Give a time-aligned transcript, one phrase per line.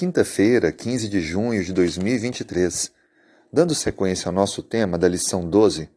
[0.00, 2.90] quinta-feira, 15 de junho de 2023.
[3.52, 5.90] Dando sequência ao nosso tema da lição 12,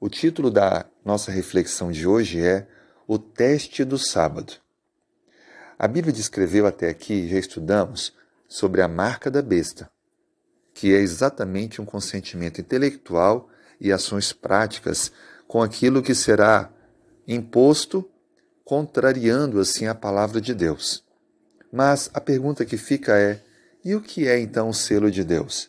[0.00, 2.66] o título da nossa reflexão de hoje é
[3.06, 4.54] O Teste do Sábado.
[5.78, 8.12] A Bíblia descreveu até aqui, já estudamos,
[8.48, 9.88] sobre a marca da besta,
[10.74, 13.48] que é exatamente um consentimento intelectual
[13.80, 15.12] e ações práticas
[15.46, 16.72] com aquilo que será
[17.24, 18.04] imposto,
[18.64, 21.04] contrariando assim a palavra de Deus.
[21.74, 23.42] Mas a pergunta que fica é:
[23.84, 25.68] e o que é então o selo de Deus?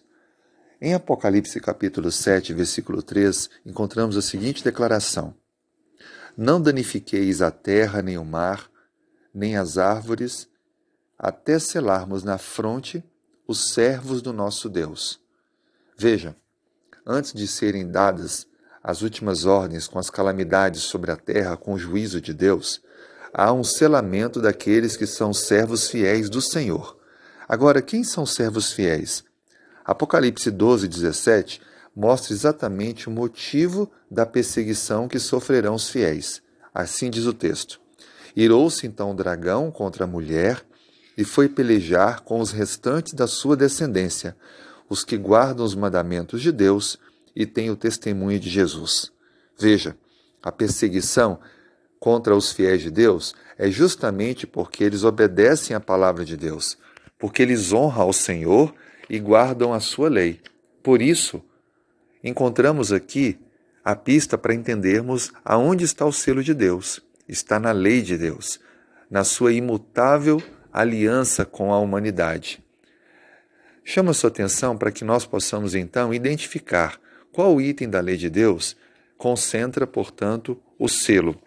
[0.79, 5.33] Em Apocalipse capítulo 7, versículo 3, encontramos a seguinte declaração:
[6.37, 8.69] Não danifiqueis a terra, nem o mar,
[9.33, 10.47] nem as árvores,
[11.17, 13.03] até selarmos na fronte
[13.47, 15.19] os servos do nosso Deus.
[15.97, 16.35] Veja,
[17.03, 18.45] antes de serem dadas
[18.83, 22.84] as últimas ordens com as calamidades sobre a terra com o juízo de Deus,
[23.37, 26.97] há um selamento daqueles que são servos fiéis do Senhor.
[27.49, 29.25] Agora, quem são servos fiéis?
[29.83, 31.61] Apocalipse 12, 17
[31.93, 36.41] mostra exatamente o motivo da perseguição que sofrerão os fiéis.
[36.73, 37.79] Assim diz o texto:
[38.33, 40.65] Irou-se então o dragão contra a mulher
[41.17, 44.35] e foi pelejar com os restantes da sua descendência,
[44.89, 46.97] os que guardam os mandamentos de Deus
[47.35, 49.11] e têm o testemunho de Jesus.
[49.57, 49.97] Veja,
[50.41, 51.39] a perseguição
[51.99, 56.77] contra os fiéis de Deus é justamente porque eles obedecem à palavra de Deus,
[57.17, 58.73] porque eles honram ao Senhor
[59.09, 60.41] e guardam a sua lei.
[60.83, 61.43] Por isso,
[62.23, 63.39] encontramos aqui
[63.83, 67.01] a pista para entendermos aonde está o selo de Deus.
[67.27, 68.59] Está na lei de Deus,
[69.09, 72.63] na sua imutável aliança com a humanidade.
[73.83, 76.99] Chama sua atenção para que nós possamos então identificar
[77.31, 78.75] qual item da lei de Deus
[79.17, 81.39] concentra, portanto, o selo.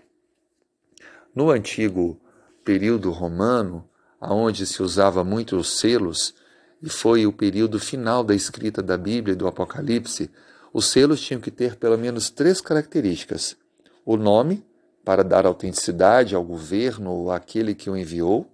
[1.38, 2.20] No antigo
[2.64, 3.88] período romano,
[4.20, 6.34] onde se usava muito os selos,
[6.82, 10.32] e foi o período final da escrita da Bíblia e do Apocalipse,
[10.72, 13.56] os selos tinham que ter pelo menos três características:
[14.04, 14.66] o nome,
[15.04, 18.44] para dar autenticidade ao governo ou àquele que o enviou,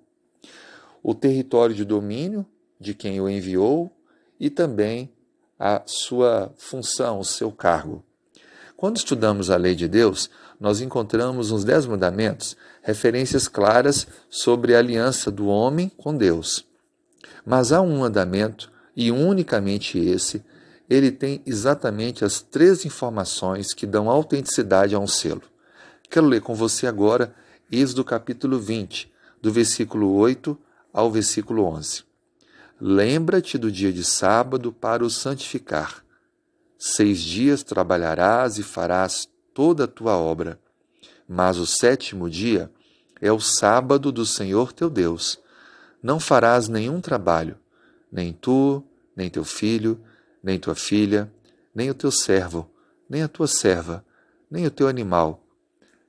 [1.03, 2.45] o território de domínio
[2.79, 3.91] de quem o enviou.
[4.39, 5.11] E também
[5.59, 8.05] a sua função, o seu cargo.
[8.77, 10.29] Quando estudamos a lei de Deus,
[10.61, 16.67] nós encontramos nos Dez Mandamentos referências claras sobre a aliança do homem com Deus.
[17.47, 20.45] Mas há um mandamento, e unicamente esse,
[20.89, 25.43] ele tem exatamente as três informações que dão autenticidade a um selo.
[26.11, 27.35] Quero ler com você agora
[27.73, 29.11] Êxodo capítulo 20,
[29.41, 30.57] do versículo 8
[30.93, 32.05] ao versículo 11.
[32.81, 36.04] Lembra-te do dia de sábado para o santificar.
[36.87, 40.61] Seis dias trabalharás e farás toda a tua obra.
[41.27, 42.71] Mas o sétimo dia
[43.23, 45.41] é o sábado do Senhor teu Deus.
[46.03, 47.57] Não farás nenhum trabalho,
[48.13, 48.85] nem tu,
[49.17, 49.99] nem teu filho,
[50.43, 51.33] nem tua filha,
[51.75, 52.71] nem o teu servo,
[53.09, 54.05] nem a tua serva,
[54.51, 55.43] nem o teu animal,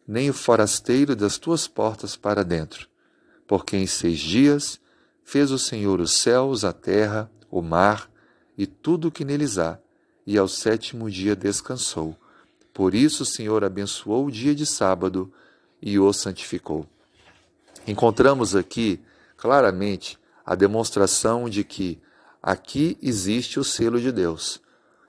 [0.05, 2.89] nem o forasteiro das tuas portas para dentro.
[3.47, 4.77] Porque em seis dias
[5.23, 8.11] fez o Senhor os céus, a terra, o mar
[8.57, 9.79] e tudo o que neles há,
[10.25, 12.15] e ao sétimo dia descansou.
[12.73, 15.31] Por isso o Senhor abençoou o dia de sábado
[15.81, 16.85] e o santificou.
[17.87, 18.99] Encontramos aqui
[19.37, 21.99] claramente a demonstração de que
[22.41, 24.61] aqui existe o selo de Deus.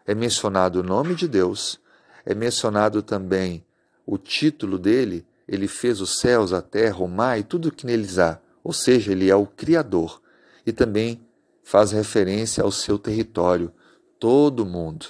[0.06, 1.80] É mencionado o nome de Deus,
[2.24, 3.64] é mencionado também
[4.06, 7.86] o título dele, ele fez os céus, a terra, o mar e tudo o que
[7.86, 10.20] neles há, ou seja, ele é o Criador.
[10.64, 11.20] E também
[11.62, 13.72] faz referência ao seu território,
[14.18, 15.06] todo o mundo.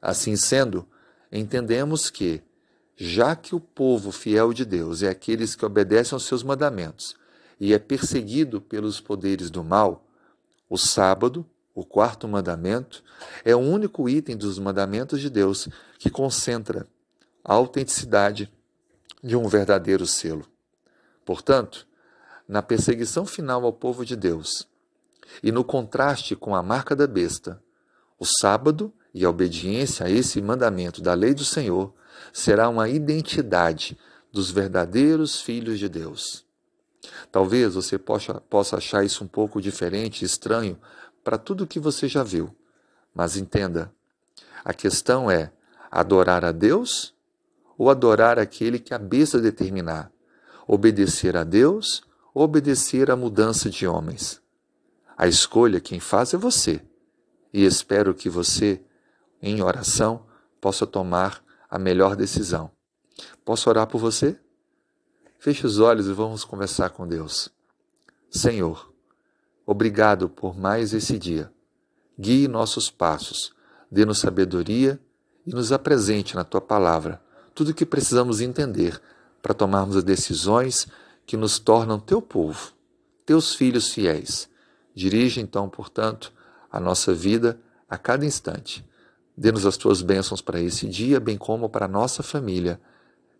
[0.00, 0.86] Assim sendo,
[1.32, 2.42] entendemos que,
[2.96, 7.16] já que o povo fiel de Deus é aqueles que obedecem aos seus mandamentos
[7.58, 10.06] e é perseguido pelos poderes do mal,
[10.68, 13.02] o sábado, o quarto mandamento,
[13.44, 16.86] é o único item dos mandamentos de Deus que concentra
[17.42, 18.52] a autenticidade
[19.22, 20.46] de um verdadeiro selo.
[21.24, 21.86] Portanto,
[22.46, 24.68] na perseguição final ao povo de Deus
[25.42, 27.62] e no contraste com a marca da besta,
[28.18, 31.92] o sábado e a obediência a esse mandamento da lei do Senhor
[32.32, 33.96] será uma identidade
[34.32, 36.44] dos verdadeiros filhos de Deus.
[37.30, 40.78] Talvez você possa, possa achar isso um pouco diferente estranho
[41.22, 42.54] para tudo que você já viu,
[43.14, 43.92] mas entenda:
[44.64, 45.52] a questão é
[45.90, 47.14] adorar a Deus
[47.76, 50.10] ou adorar aquele que a besta determinar,
[50.66, 52.02] obedecer a Deus
[52.32, 54.40] ou obedecer à mudança de homens.
[55.16, 56.80] A escolha quem faz é você,
[57.54, 58.82] e espero que você
[59.46, 60.24] em oração,
[60.58, 62.70] possa tomar a melhor decisão.
[63.44, 64.40] Posso orar por você?
[65.38, 67.50] Feche os olhos e vamos conversar com Deus.
[68.30, 68.90] Senhor,
[69.66, 71.52] obrigado por mais esse dia.
[72.18, 73.52] Guie nossos passos,
[73.90, 74.98] dê-nos sabedoria
[75.46, 77.22] e nos apresente na tua palavra
[77.54, 78.98] tudo o que precisamos entender
[79.42, 80.88] para tomarmos as decisões
[81.26, 82.72] que nos tornam teu povo,
[83.26, 84.48] teus filhos fiéis.
[84.94, 86.32] Dirige então, portanto,
[86.74, 87.56] a nossa vida
[87.88, 88.84] a cada instante.
[89.36, 92.80] Dê-nos as tuas bênçãos para esse dia, bem como para a nossa família.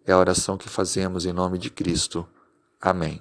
[0.07, 2.25] É a oração que fazemos em nome de Cristo.
[2.81, 3.21] Amém.